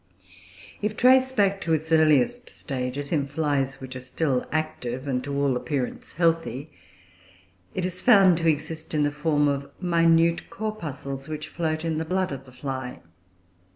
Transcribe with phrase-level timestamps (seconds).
[0.81, 5.31] If traced back to its earliest stages, in flies which are still active, and to
[5.39, 6.71] all appearance healthy,
[7.75, 12.03] it is found to exist in the form of minute corpuscles which float in the
[12.05, 12.99] blood of the fly.